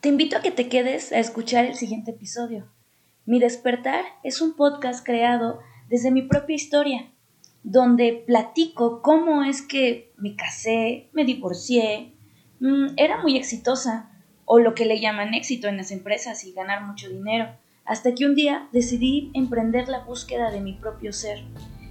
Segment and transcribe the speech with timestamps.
[0.00, 2.66] Te invito a que te quedes a escuchar el siguiente episodio.
[3.26, 7.10] Mi despertar es un podcast creado desde mi propia historia,
[7.64, 12.14] donde platico cómo es que me casé, me divorcié,
[12.60, 14.10] mm, era muy exitosa,
[14.46, 17.50] o lo que le llaman éxito en las empresas y ganar mucho dinero,
[17.84, 21.44] hasta que un día decidí emprender la búsqueda de mi propio ser.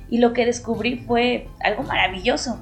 [0.10, 2.60] Y lo que descubrí fue algo maravilloso,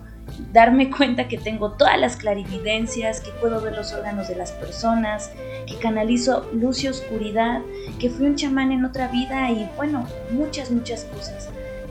[0.52, 5.32] darme cuenta que tengo todas las clarividencias, que puedo ver los órganos de las personas,
[5.68, 7.61] que canalizo luz y oscuridad,
[8.00, 11.50] que fui un chamán en otra vida y bueno, muchas, muchas cosas.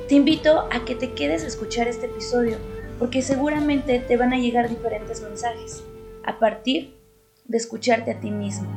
[0.08, 2.58] Te invito a que te quedes a escuchar este episodio
[2.98, 5.82] porque seguramente te van a llegar diferentes mensajes
[6.24, 6.96] a partir
[7.44, 8.68] de escucharte a ti mismo.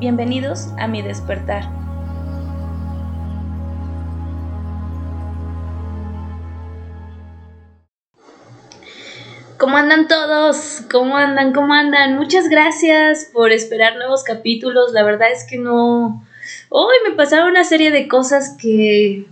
[0.00, 1.87] Bienvenidos a mi despertar.
[9.68, 10.80] ¿Cómo andan todos?
[10.90, 11.52] ¿Cómo andan?
[11.52, 12.16] ¿Cómo andan?
[12.16, 14.92] Muchas gracias por esperar nuevos capítulos.
[14.94, 16.24] La verdad es que no...
[16.70, 19.26] Hoy me pasaron una serie de cosas que...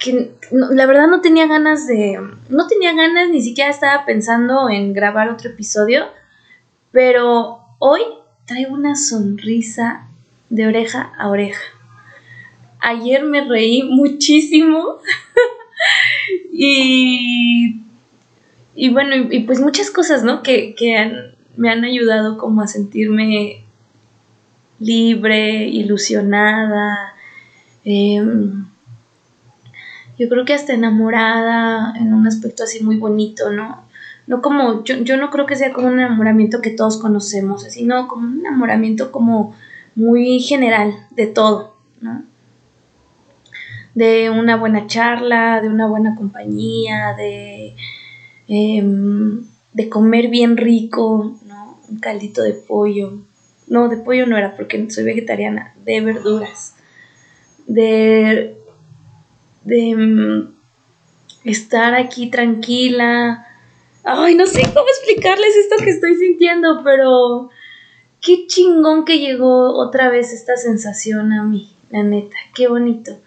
[0.00, 2.18] que la verdad no tenía ganas de...
[2.48, 6.08] No tenía ganas, ni siquiera estaba pensando en grabar otro episodio.
[6.90, 8.00] Pero hoy
[8.44, 10.08] traigo una sonrisa
[10.50, 11.62] de oreja a oreja.
[12.80, 14.96] Ayer me reí muchísimo.
[16.52, 17.87] y
[18.80, 20.44] y bueno, y, pues muchas cosas, ¿no?
[20.44, 23.64] Que, me han ayudado como a sentirme
[24.78, 27.14] libre, ilusionada,
[27.84, 28.66] em,
[30.16, 33.82] yo creo que hasta enamorada en un aspecto así muy bonito, ¿no?
[34.28, 38.06] No como, yo, yo no creo que sea como un enamoramiento que todos conocemos, sino
[38.06, 39.56] como un enamoramiento como
[39.96, 42.22] muy general de todo, ¿no?
[43.96, 47.74] De una buena charla, de una buena compañía, de
[48.48, 51.78] Em, de comer bien rico, ¿no?
[51.88, 53.20] Un caldito de pollo.
[53.66, 56.74] No, de pollo no era porque soy vegetariana, de verduras.
[57.66, 58.56] De,
[59.64, 60.48] de em,
[61.44, 63.46] estar aquí tranquila.
[64.02, 67.50] Ay, no sé cómo explicarles esto que estoy sintiendo, pero
[68.22, 73.18] qué chingón que llegó otra vez esta sensación a mí, la neta, qué bonito.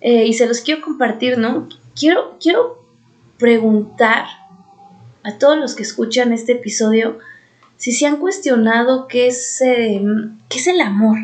[0.00, 1.68] Eh, y se los quiero compartir, ¿no?
[1.94, 2.82] Quiero, quiero
[3.38, 4.26] preguntar
[5.22, 7.18] a todos los que escuchan este episodio
[7.80, 10.02] si se han cuestionado qué es, eh,
[10.50, 11.16] qué es el amor.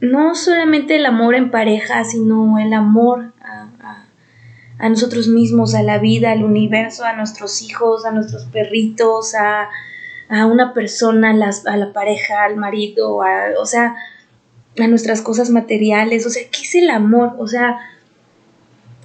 [0.00, 6.32] No solamente el amor en pareja, sino el amor a, nosotros mismos, a la vida,
[6.32, 9.68] al universo, a nuestros hijos, a nuestros perritos, a,
[10.44, 13.18] una persona, a, la pareja, al marido,
[13.58, 13.94] o sea,
[14.76, 16.26] a nuestras cosas materiales.
[16.26, 17.36] O sea, ¿qué es el amor?
[17.38, 17.78] O sea,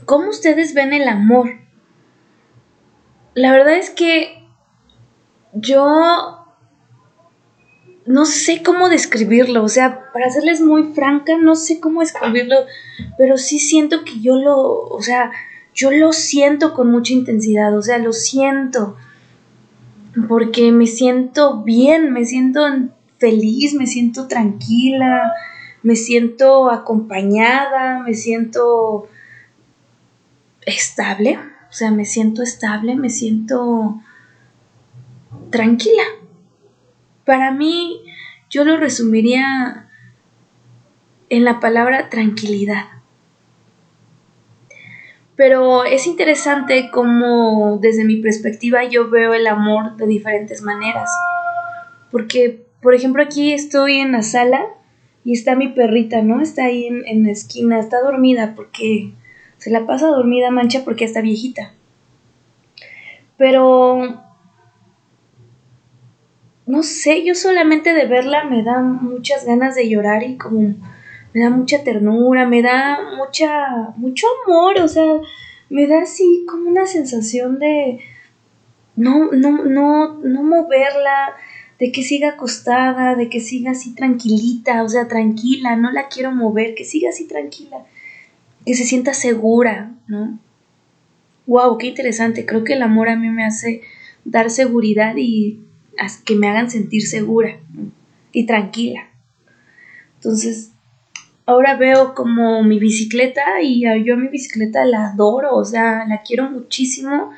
[0.06, 1.52] ¿cómo ustedes ven el amor?
[3.39, 4.44] La verdad es que
[5.53, 6.45] yo
[8.05, 12.57] no sé cómo describirlo, o sea, para serles muy franca, no sé cómo describirlo,
[13.17, 15.31] pero sí siento que yo lo, o sea,
[15.73, 18.97] yo lo siento con mucha intensidad, o sea, lo siento,
[20.28, 22.67] porque me siento bien, me siento
[23.19, 25.31] feliz, me siento tranquila,
[25.81, 29.07] me siento acompañada, me siento
[30.66, 31.39] estable.
[31.69, 34.02] O sea, me siento estable, me siento
[35.52, 36.03] tranquila.
[37.25, 38.02] Para mí,
[38.50, 39.88] yo lo resumiría
[41.29, 42.85] en la palabra tranquilidad.
[45.35, 51.09] Pero es interesante cómo desde mi perspectiva yo veo el amor de diferentes maneras.
[52.12, 54.66] Porque, por ejemplo, aquí estoy en la sala
[55.24, 56.41] y está mi perrita, ¿no?
[56.41, 59.13] Está ahí en, en la esquina, está dormida porque
[59.59, 61.74] se la pasa dormida mancha porque está viejita.
[63.38, 64.24] Pero
[66.66, 70.75] no sé, yo solamente de verla me da muchas ganas de llorar y como
[71.34, 75.06] me da mucha ternura, me da mucha mucho amor, o sea,
[75.70, 78.00] me da así como una sensación de
[78.96, 81.34] no no no no moverla,
[81.79, 86.32] de que siga acostada, de que siga así tranquilita, o sea, tranquila, no la quiero
[86.32, 87.85] mover, que siga así tranquila
[88.69, 90.37] que se sienta segura, ¿no?
[91.47, 92.45] Wow, qué interesante.
[92.45, 93.81] Creo que el amor a mí me hace
[94.25, 95.59] dar seguridad y
[96.23, 97.57] que me hagan sentir segura
[98.31, 99.09] y tranquila.
[100.17, 100.71] Entonces,
[101.47, 106.21] ahora veo como mi bicicleta y yo a mi bicicleta la adoro, o sea, la
[106.21, 107.31] quiero muchísimo.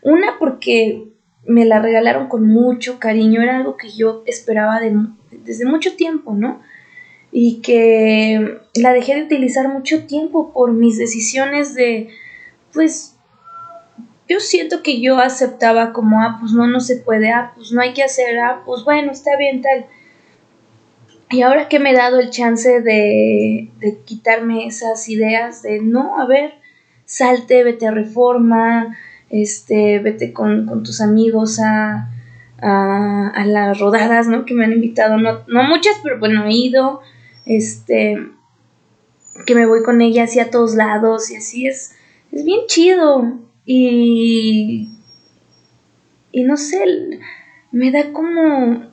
[0.00, 1.06] Una porque
[1.46, 4.80] me la regalaron con mucho cariño, era algo que yo esperaba
[5.44, 6.62] desde mucho tiempo, ¿no?
[7.30, 12.08] Y que la dejé de utilizar mucho tiempo por mis decisiones de,
[12.72, 13.16] pues,
[14.28, 17.80] yo siento que yo aceptaba como, ah, pues no, no se puede, ah, pues no
[17.80, 19.86] hay que hacer, ah, pues bueno, está bien tal.
[21.30, 26.18] Y ahora que me he dado el chance de, de quitarme esas ideas de, no,
[26.20, 26.54] a ver,
[27.04, 28.96] salte, vete a reforma,
[29.30, 32.10] este, vete con, con tus amigos a,
[32.60, 34.44] a, a, las rodadas, ¿no?
[34.44, 37.02] Que me han invitado, no, no muchas, pero bueno, he ido,
[37.48, 38.28] este,
[39.46, 41.94] que me voy con ella así a todos lados y así es,
[42.30, 44.90] es bien chido y,
[46.30, 46.84] y no sé,
[47.72, 48.86] me da como,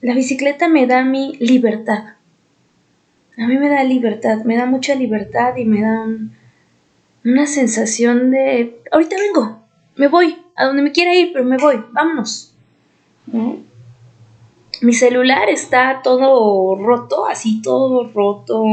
[0.00, 2.16] la bicicleta me da mi libertad,
[3.36, 6.06] a mí me da libertad, me da mucha libertad y me da
[7.24, 9.62] una sensación de, ahorita vengo,
[9.96, 12.54] me voy, a donde me quiera ir, pero me voy, vámonos.
[14.82, 18.64] Mi celular está todo roto, así todo roto,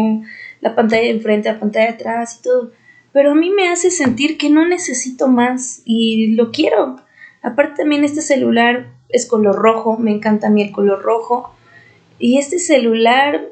[0.59, 2.71] la pantalla de enfrente, la pantalla de atrás y todo.
[3.13, 6.95] Pero a mí me hace sentir que no necesito más y lo quiero.
[7.43, 11.53] Aparte también este celular es color rojo, me encanta a mí el color rojo.
[12.17, 13.49] Y este celular,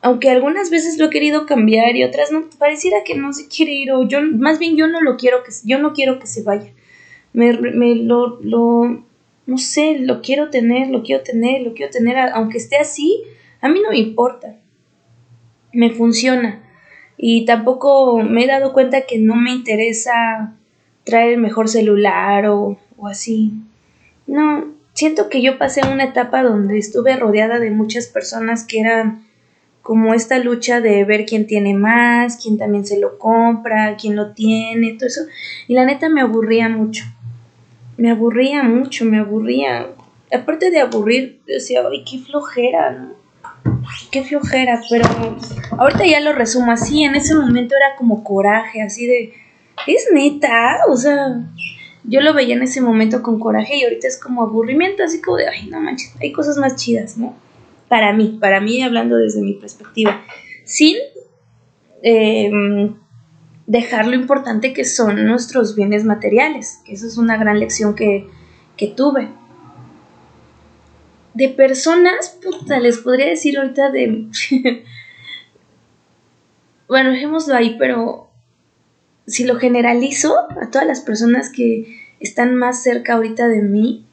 [0.00, 3.72] aunque algunas veces lo he querido cambiar y otras no, pareciera que no se quiere
[3.72, 6.42] ir o yo, más bien yo no lo quiero que, yo no quiero que se
[6.42, 6.72] vaya.
[7.34, 9.04] Me, me lo, lo,
[9.46, 13.22] no sé, lo quiero tener, lo quiero tener, lo quiero tener, aunque esté así,
[13.60, 14.56] a mí no me importa
[15.74, 16.60] me funciona.
[17.16, 20.54] Y tampoco me he dado cuenta que no me interesa
[21.04, 23.52] traer el mejor celular o, o así.
[24.26, 29.26] No, siento que yo pasé una etapa donde estuve rodeada de muchas personas que eran
[29.82, 34.32] como esta lucha de ver quién tiene más, quién también se lo compra, quién lo
[34.32, 35.22] tiene, todo eso.
[35.68, 37.04] Y la neta me aburría mucho.
[37.96, 39.88] Me aburría mucho, me aburría.
[40.32, 43.24] Aparte de aburrir, decía, ay, qué flojera, ¿no?
[44.10, 45.04] qué flojera, pero
[45.78, 49.34] ahorita ya lo resumo así, en ese momento era como coraje, así de,
[49.86, 51.50] es neta, o sea,
[52.04, 55.38] yo lo veía en ese momento con coraje y ahorita es como aburrimiento, así como
[55.38, 57.34] de, ay, no manches, hay cosas más chidas, ¿no?
[57.88, 60.22] Para mí, para mí hablando desde mi perspectiva,
[60.64, 60.96] sin
[62.02, 62.94] em,
[63.66, 68.28] dejar lo importante que son nuestros bienes materiales, que eso es una gran lección que,
[68.76, 69.28] que tuve.
[71.32, 74.28] De personas, puta, les podría decir ahorita de...
[76.88, 78.28] bueno, dejémoslo ahí, pero
[79.26, 84.04] si lo generalizo a todas las personas que están más cerca ahorita de mí,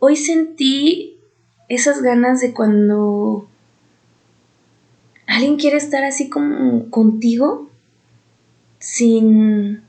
[0.00, 1.18] hoy sentí
[1.68, 3.49] esas ganas de cuando
[5.30, 7.70] alguien quiere estar así como contigo,
[8.80, 9.82] sin,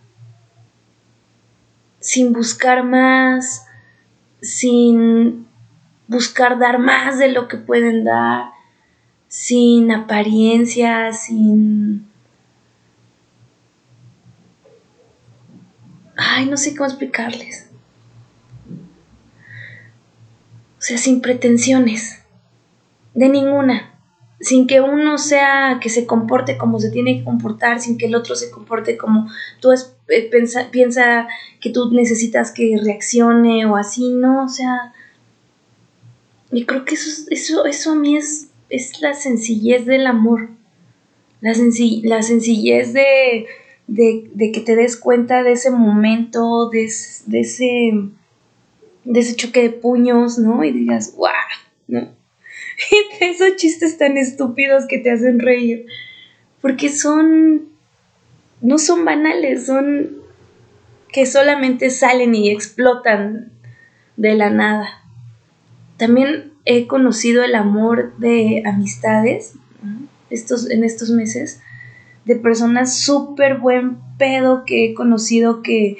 [2.00, 3.66] sin buscar más,
[4.42, 5.48] sin
[6.08, 8.52] buscar dar más de lo que pueden dar,
[9.28, 12.08] sin apariencia, sin...
[16.16, 17.68] Ay, no sé cómo explicarles.
[20.78, 22.22] O sea, sin pretensiones.
[23.16, 23.91] De ninguna.
[24.42, 28.16] Sin que uno sea, que se comporte como se tiene que comportar, sin que el
[28.16, 29.30] otro se comporte como
[29.60, 30.30] tú es, eh,
[30.72, 31.28] piensa,
[31.60, 34.46] que tú necesitas que reaccione o así, ¿no?
[34.46, 34.94] O sea,
[36.52, 40.50] y creo que eso, eso, eso a mí es, es la sencillez del amor,
[41.40, 41.54] la,
[42.04, 43.46] la sencillez de,
[43.88, 46.90] de, que te des cuenta de ese momento, de,
[47.26, 47.92] de, ese,
[49.04, 50.64] de ese choque de puños, ¿no?
[50.64, 51.34] Y digas, ¡guau!
[51.88, 52.21] ¿no?
[53.20, 55.86] Esos chistes tan estúpidos que te hacen reír,
[56.62, 57.70] porque son
[58.62, 60.22] no son banales, son
[61.12, 63.52] que solamente salen y explotan
[64.18, 64.88] de la nada.
[65.98, 69.56] También he conocido el amor de amistades
[70.30, 71.62] estos, en estos meses,
[72.26, 75.98] de personas súper buen pedo que he conocido que,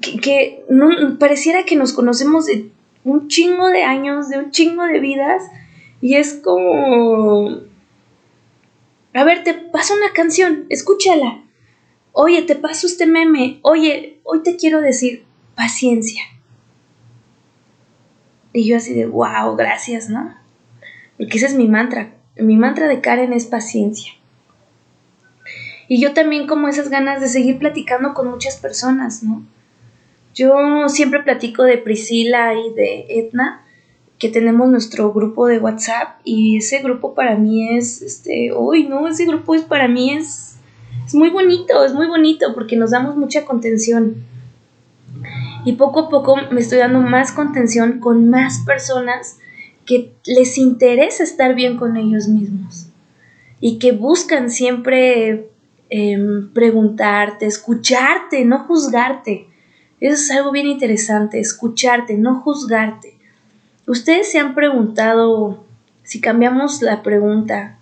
[0.00, 2.70] que, no, pareciera que nos conocemos de
[3.04, 5.42] un chingo de años, de un chingo de vidas,
[6.00, 7.70] y es como
[9.12, 11.42] a ver, te paso una canción, escúchala.
[12.12, 13.58] Oye, te paso este meme.
[13.62, 15.24] Oye, hoy te quiero decir
[15.56, 16.22] paciencia.
[18.52, 20.34] Y yo así de, wow, gracias, ¿no?
[21.16, 22.12] Porque ese es mi mantra.
[22.36, 24.12] Mi mantra de Karen es paciencia.
[25.88, 29.44] Y yo también como esas ganas de seguir platicando con muchas personas, ¿no?
[30.34, 33.64] Yo siempre platico de Priscila y de Etna,
[34.18, 39.08] que tenemos nuestro grupo de WhatsApp y ese grupo para mí es, este, uy, no,
[39.08, 40.56] ese grupo es para mí es,
[41.06, 44.22] es muy bonito, es muy bonito porque nos damos mucha contención.
[45.64, 49.38] Y poco a poco me estoy dando más contención con más personas
[49.86, 52.88] que les interesa estar bien con ellos mismos
[53.60, 55.50] y que buscan siempre
[55.88, 59.46] em, preguntarte, escucharte, no juzgarte.
[60.00, 63.18] Eso es algo bien interesante, escucharte, no juzgarte.
[63.86, 65.64] Ustedes se han preguntado,
[66.04, 67.78] si cambiamos la pregunta,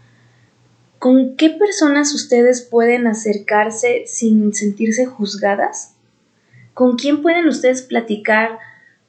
[0.99, 5.95] ¿con qué personas ustedes pueden acercarse sin sentirse juzgadas?
[6.75, 8.59] ¿Con quién pueden ustedes platicar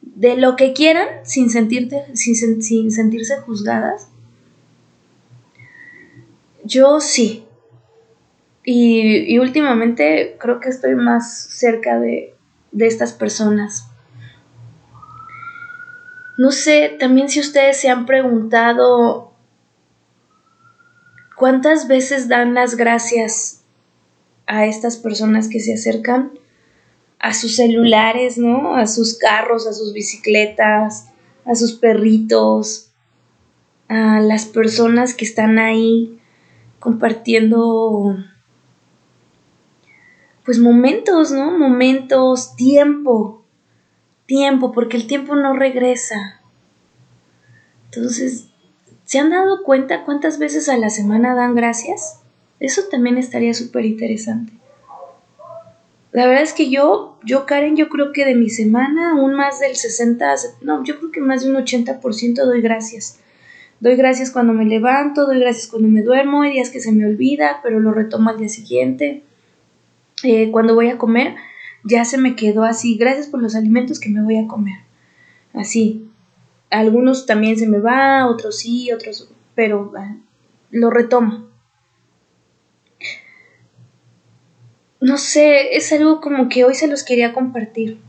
[0.02, 4.10] de lo que quieran sin, sentirte, sin, sin sentirse juzgadas?
[6.64, 7.46] Yo sí.
[8.64, 12.36] Y, y, últimamente creo que estoy más cerca de,
[12.72, 13.90] de estas personas.
[16.38, 19.34] No sé, también si ustedes se han preguntado
[21.36, 23.64] cuántas veces dan las gracias
[24.48, 26.32] a estas personas que se acercan
[27.20, 28.76] a sus celulares, ¿no?
[28.76, 31.10] A sus carros, a sus bicicletas,
[31.46, 32.92] a sus perritos,
[33.90, 36.20] a las personas que están ahí
[36.80, 38.18] compartiendo
[40.50, 41.56] pues momentos, ¿no?
[41.56, 43.46] Momentos, tiempo,
[44.26, 46.42] tiempo, porque el tiempo no regresa.
[47.86, 48.48] Entonces,
[49.06, 52.22] ¿se han dado cuenta cuántas veces a la semana dan gracias?
[52.60, 54.52] Eso también estaría súper interesante.
[56.14, 59.60] La verdad es que yo, yo Karen, yo creo que de mi semana, aún más
[59.60, 63.20] del 60, no, yo creo que más de un 80% doy gracias.
[63.82, 67.06] Doy gracias cuando me levanto, doy gracias cuando me duermo, hay días que se me
[67.06, 69.29] olvida, pero lo retomo al día siguiente.
[70.24, 71.36] Eh, cuando voy a comer,
[71.84, 74.80] ya se me quedó así, gracias por los alimentos que me voy a comer.
[75.54, 76.06] Así.
[76.70, 80.18] Algunos también se me va, otros sí, otros, pero ah,
[80.72, 81.48] lo retomo.
[85.02, 88.00] No sé, es algo como que hoy se los quería compartir.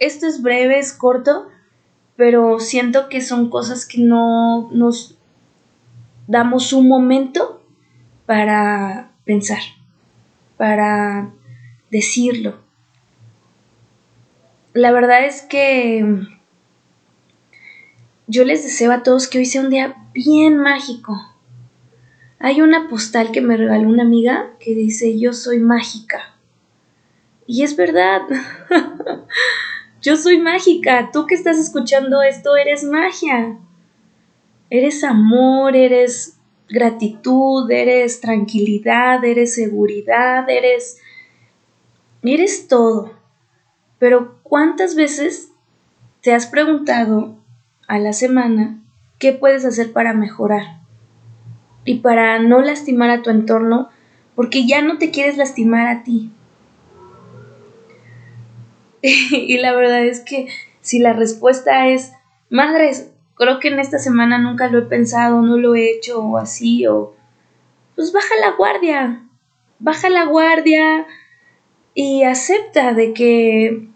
[0.00, 1.48] Esto es breve, es corto,
[2.16, 5.16] pero siento que son cosas que no nos
[6.26, 7.62] damos un momento
[8.26, 9.60] para pensar
[10.62, 11.32] para
[11.90, 12.60] decirlo.
[14.74, 16.06] La verdad es que
[18.28, 21.20] yo les deseo a todos que hoy sea un día bien mágico.
[22.38, 26.36] Hay una postal que me regaló una amiga que dice yo soy mágica.
[27.48, 28.20] Y es verdad.
[30.00, 31.10] yo soy mágica.
[31.12, 33.58] Tú que estás escuchando esto eres magia.
[34.70, 36.38] Eres amor, eres
[36.72, 40.98] gratitud, eres tranquilidad, eres seguridad, eres...
[42.22, 43.12] Eres todo.
[43.98, 45.50] Pero ¿cuántas veces
[46.22, 47.36] te has preguntado
[47.88, 48.80] a la semana
[49.18, 50.80] qué puedes hacer para mejorar?
[51.84, 53.90] Y para no lastimar a tu entorno,
[54.34, 56.30] porque ya no te quieres lastimar a ti.
[59.02, 60.46] y la verdad es que
[60.80, 62.12] si la respuesta es,
[62.50, 63.11] madres,
[63.42, 66.86] creo que en esta semana nunca lo he pensado, no lo he hecho o así,
[66.86, 67.14] o
[67.96, 69.28] pues baja la guardia,
[69.80, 71.06] baja la guardia
[71.92, 73.88] y acepta de que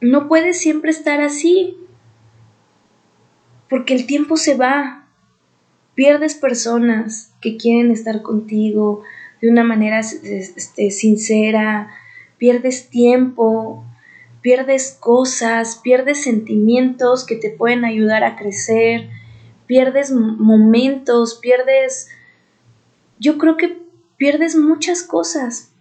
[0.00, 1.76] no puedes siempre estar así,
[3.70, 5.06] porque el tiempo se va,
[5.94, 9.02] pierdes personas que quieren estar contigo
[9.40, 11.88] de una manera este, sincera,
[12.36, 13.84] pierdes tiempo,
[14.40, 19.08] pierdes cosas, pierdes sentimientos que te pueden ayudar a crecer,
[19.66, 22.08] pierdes momentos, pierdes...
[23.18, 23.78] Yo creo que
[24.16, 25.72] pierdes muchas cosas.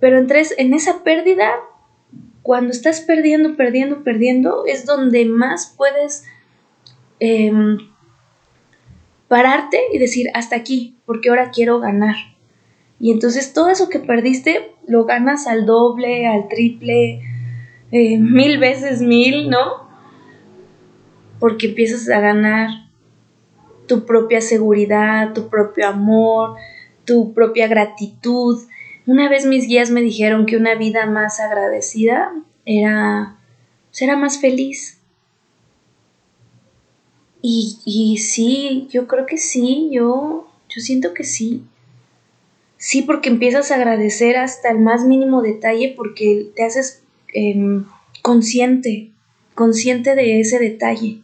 [0.00, 1.54] Pero en esa pérdida,
[2.42, 6.24] cuando estás perdiendo, perdiendo, perdiendo, es donde más puedes
[7.20, 7.78] em,
[9.28, 12.16] pararte y decir, hasta aquí, porque ahora quiero ganar.
[13.00, 17.20] Y entonces todo eso que perdiste lo ganas al doble, al triple,
[17.92, 19.88] eh, mil veces mil, ¿no?
[21.38, 22.68] Porque empiezas a ganar
[23.86, 26.56] tu propia seguridad, tu propio amor,
[27.04, 28.60] tu propia gratitud.
[29.06, 32.32] Una vez mis guías me dijeron que una vida más agradecida
[32.64, 33.36] era,
[33.90, 35.00] será más feliz.
[37.40, 41.62] Y, y sí, yo creo que sí, yo, yo siento que sí.
[42.78, 47.02] Sí, porque empiezas a agradecer hasta el más mínimo detalle porque te haces
[47.34, 47.84] em,
[48.22, 49.10] consciente,
[49.56, 51.20] consciente de ese detalle.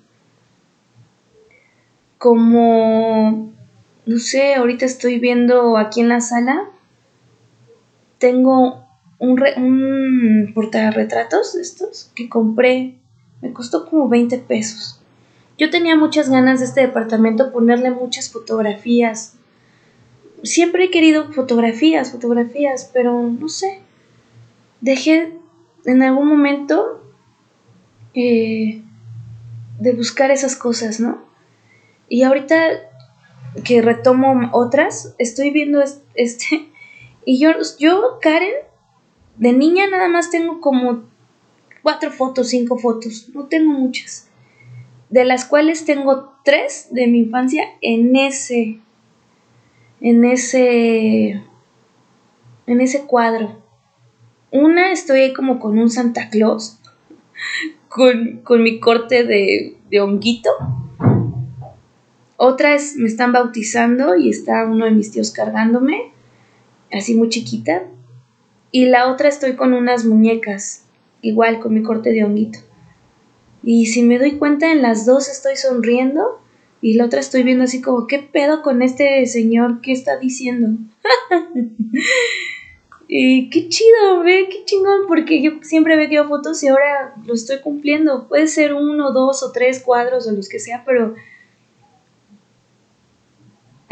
[2.19, 3.53] Como,
[4.05, 6.71] no sé, ahorita estoy viendo aquí en la sala,
[8.19, 8.85] tengo
[9.21, 12.97] un, un portarretratos de estos que compré,
[13.41, 15.01] me costó como 20 pesos.
[15.57, 19.35] Yo tenía muchas ganas de este departamento ponerle muchas fotografías,
[20.45, 23.81] siempre he querido fotografías, fotografías, pero no sé.
[24.81, 25.33] Dejé
[25.85, 27.03] en algún momento
[28.15, 28.83] eh,
[29.81, 31.25] de buscar esas cosas, ¿no?
[32.09, 32.57] Y ahorita
[33.65, 35.83] que retomo otras, estoy viendo
[36.15, 36.69] este,
[37.25, 38.55] y yo, yo, Karen,
[39.37, 41.05] de niña nada más tengo como
[41.83, 44.29] cuatro fotos, cinco fotos, no tengo muchas,
[45.11, 48.81] de las cuales tengo tres de mi infancia en ese,
[50.05, 51.43] en ese,
[52.67, 53.61] en ese cuadro.
[54.53, 56.79] Una estoy ahí como con un Santa Claus,
[57.89, 60.51] con, con mi corte de, de honguito
[62.37, 66.13] otra es, me están bautizando y está uno de mis tíos cargándome,
[66.93, 67.85] así muy chiquita.
[68.71, 70.85] Y la otra estoy con unas muñecas,
[71.23, 72.59] igual con mi corte de honguito.
[73.63, 76.41] Y si me doy cuenta, en las dos estoy sonriendo
[76.85, 79.81] y la otra estoy viendo así como, ¿qué pedo con este señor?
[79.81, 80.76] ¿Qué está diciendo?
[83.09, 87.61] y qué chido, ve, qué chingón, porque yo siempre veo fotos y ahora lo estoy
[87.61, 88.29] cumpliendo.
[88.29, 91.14] Puede ser uno, dos o tres cuadros o los que sea, pero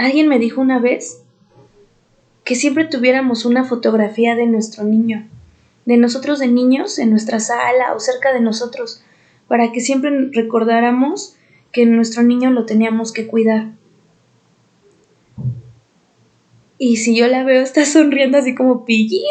[0.03, 1.23] Alguien me dijo una vez
[2.43, 5.29] que siempre tuviéramos una fotografía de nuestro niño,
[5.85, 9.05] de nosotros de niños en nuestra sala o cerca de nosotros,
[9.47, 11.37] para que siempre recordáramos
[11.73, 13.73] que nuestro niño lo teníamos que cuidar.
[16.79, 19.27] Y si yo la veo, está sonriendo así como pillina.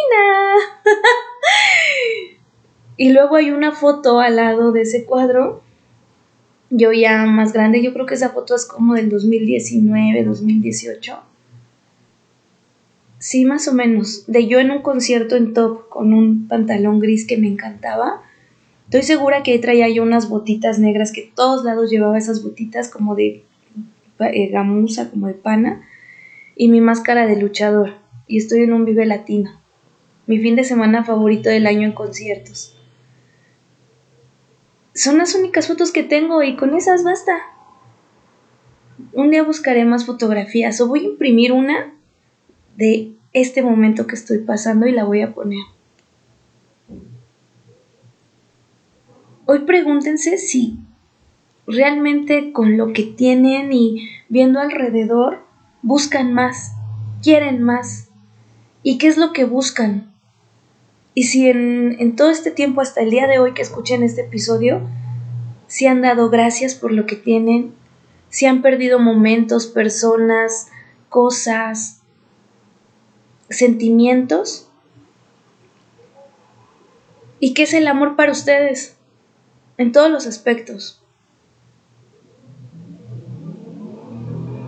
[2.97, 5.61] y luego hay una foto al lado de ese cuadro
[6.71, 11.19] yo ya más grande, yo creo que esa foto es como del 2019, 2018.
[13.19, 14.23] Sí, más o menos.
[14.27, 18.23] De yo en un concierto en top con un pantalón gris que me encantaba.
[18.91, 23.15] Estoy segura que traía yo unas botitas negras que todos lados llevaba esas botitas como
[23.15, 23.45] de
[24.19, 25.87] eh, gamuza, como de pana.
[26.57, 27.93] Y mi máscara de luchador.
[28.27, 29.61] Y estoy en un Vive Latino.
[30.27, 32.75] Mi fin de semana favorito del año en conciertos
[34.93, 37.37] son las únicas fotos que tengo y con esas basta.
[39.13, 41.93] Un día buscaré más fotografías o voy a imprimir una
[42.75, 45.63] de este momento que estoy pasando y la voy a poner.
[49.53, 50.79] Hoy pregúntense si
[51.67, 55.43] realmente con lo que tienen y viendo alrededor
[55.81, 56.71] buscan más,
[57.21, 58.07] quieren más.
[58.81, 60.13] ¿Y qué es lo que buscan?
[61.15, 64.87] Y si en, todo este tiempo, hasta el día de hoy que escuchen este episodio,
[65.67, 67.73] si han dado gracias por lo que tienen,
[68.29, 70.69] si han perdido momentos, personas,
[71.09, 71.99] cosas,
[73.49, 74.69] sentimientos.
[77.41, 78.95] ¿Y qué es el amor para ustedes?
[79.81, 81.01] En todos los aspectos.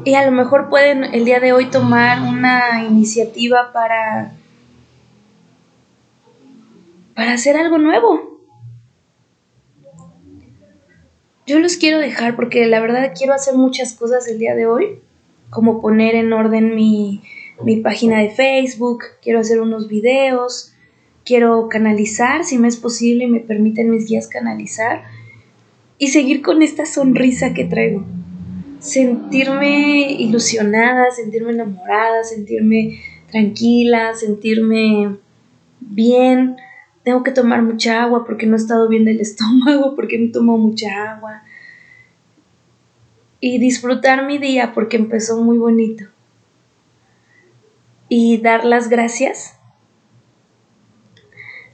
[0.06, 4.34] Y a lo mejor pueden el día de hoy tomar una iniciativa para
[7.16, 8.42] para hacer algo nuevo.
[11.46, 15.00] Yo los quiero dejar porque la verdad quiero hacer muchas cosas el día de hoy,
[15.52, 17.22] como poner en orden mi,
[17.62, 20.73] mi página de Facebook, quiero hacer unos videos,
[21.26, 25.04] quiero canalizar, si me es posible y me permiten mis guías canalizar,
[25.98, 28.06] y seguir con esta sonrisa que traigo.
[28.80, 33.00] Sentirme ilusionada, sentirme enamorada, sentirme
[33.32, 35.18] tranquila, sentirme
[35.80, 36.58] bien,
[37.04, 40.58] tengo que tomar mucha agua porque no he estado bien del estómago, porque no tomo
[40.58, 41.44] mucha agua.
[43.40, 46.06] Y disfrutar mi día porque empezó muy bonito.
[48.08, 49.58] Y dar las gracias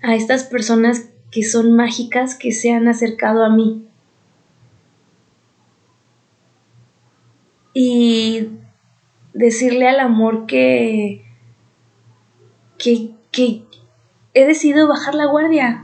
[0.01, 3.85] a estas personas que son mágicas que se han acercado a mí.
[7.73, 8.49] Y
[9.33, 11.23] decirle al amor que,
[12.77, 13.63] que, que,
[14.33, 15.83] he decidido bajar la guardia,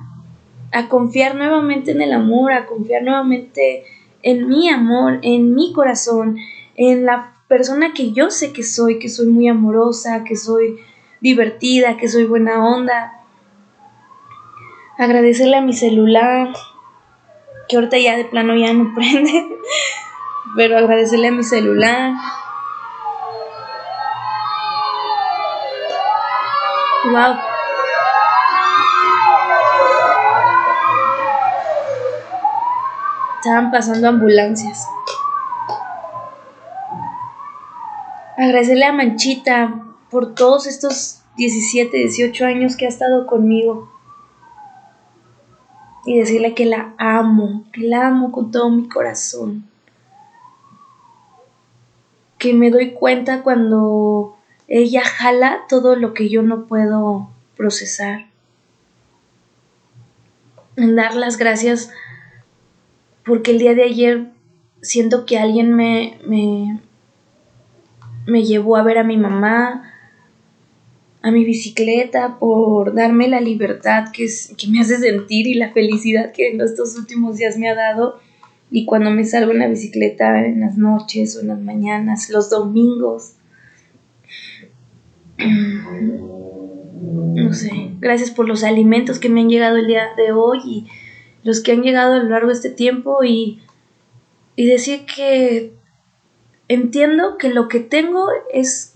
[0.71, 3.83] a confiar nuevamente en el amor, a confiar nuevamente
[4.23, 6.37] en mi amor, en mi corazón,
[6.75, 10.79] en la persona que yo sé que soy, que soy muy amorosa, que soy
[11.21, 13.14] divertida, que soy buena onda.
[14.97, 16.53] Agradecerle a mi celular,
[17.67, 19.45] que ahorita ya de plano ya no prende,
[20.55, 22.13] pero agradecerle a mi celular.
[27.11, 27.37] Wow,
[33.45, 34.87] estaban pasando ambulancias.
[38.37, 43.94] Agradecerle a Manchita por todos estos 17, 18 años que ha estado conmigo.
[46.05, 49.65] Y decirle que la amo, que la amo con todo mi corazón.
[52.37, 54.37] Que me doy cuenta cuando
[54.67, 58.27] ella jala todo lo que yo no puedo procesar.
[60.75, 61.91] En dar las gracias
[63.25, 64.31] porque el día de ayer
[64.81, 66.79] siento que alguien me, me,
[68.27, 69.84] me llevó a ver a mi mamá,
[71.25, 76.31] a mi bicicleta, por darme la libertad que, que me hace sentir y la felicidad
[76.31, 78.19] que en estos últimos días me ha dado.
[78.69, 82.51] Y cuando me salgo en la bicicleta en las noches o en las mañanas, los
[82.51, 83.33] domingos.
[86.97, 90.87] No sé, gracias por los alimentos que me han llegado el día de hoy y
[91.43, 93.59] los que han llegado a lo largo de este tiempo y,
[94.55, 95.73] y decir que
[96.69, 98.94] entiendo que lo que tengo es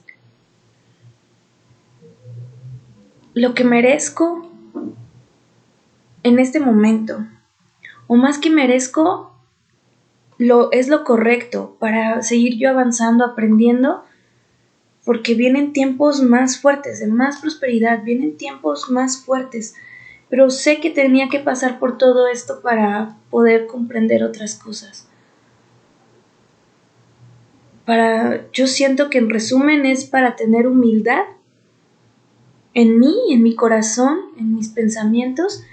[3.34, 4.50] lo que merezco
[6.24, 7.26] en este momento.
[8.08, 9.34] O más que merezco,
[10.38, 14.04] lo, es lo correcto para seguir yo avanzando, aprendiendo,
[15.06, 19.76] porque vienen tiempos más fuertes, de más prosperidad, vienen tiempos más fuertes.
[20.30, 25.08] Pero sé que tenía que pasar por todo esto para poder comprender otras cosas.
[27.86, 31.24] Para, yo siento que en resumen es para tener humildad
[32.74, 35.64] en mí, en mi corazón, en mis pensamientos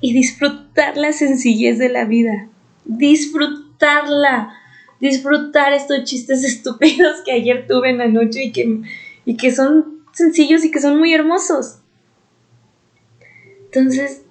[0.00, 2.48] y disfrutar la sencillez de la vida.
[2.84, 4.54] Disfrutarla.
[5.00, 8.82] Disfrutar estos chistes estúpidos que ayer tuve en la noche y que,
[9.24, 11.78] y que son sencillos y que son muy hermosos.
[13.66, 14.22] Entonces,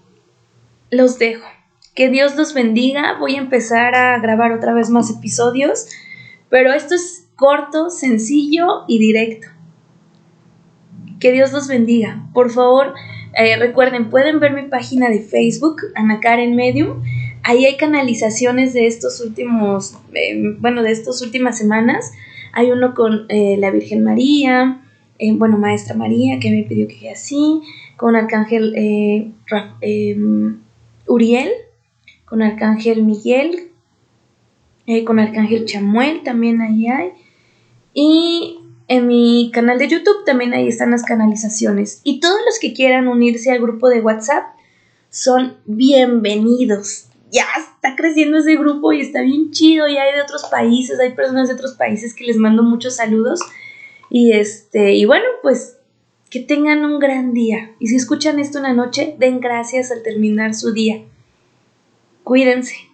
[0.91, 1.47] los dejo.
[1.95, 3.17] Que Dios los bendiga.
[3.19, 5.87] Voy a empezar a grabar otra vez más episodios,
[6.49, 9.47] pero esto es corto, sencillo y directo.
[11.21, 12.27] Que Dios los bendiga.
[12.33, 12.95] Por favor,
[13.37, 17.03] eh, recuerden, pueden ver mi página de Facebook, Ana Karen Medium.
[17.43, 22.11] Ahí hay canalizaciones de estos últimos, eh, bueno, de estas últimas semanas.
[22.53, 24.81] Hay uno con eh, la Virgen María,
[25.35, 27.61] bueno, Maestra María, que me pidió que sea así,
[27.95, 29.35] con Arcángel
[31.05, 31.49] Uriel,
[32.25, 33.69] con Arcángel Miguel,
[35.05, 37.09] con Arcángel Chamuel, también ahí hay.
[37.93, 42.01] Y en mi canal de YouTube también ahí están las canalizaciones.
[42.03, 44.55] Y todos los que quieran unirse al grupo de WhatsApp
[45.09, 47.07] son bienvenidos.
[47.31, 49.87] Ya está creciendo ese grupo y está bien chido.
[49.87, 53.39] Y hay de otros países, hay personas de otros países que les mando muchos saludos.
[54.09, 55.77] Y este, y bueno, pues
[56.29, 57.71] que tengan un gran día.
[57.79, 61.03] Y si escuchan esto una noche, den gracias al terminar su día.
[62.23, 62.90] Cuídense.